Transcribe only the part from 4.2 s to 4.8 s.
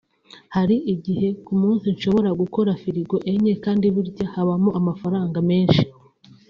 habamo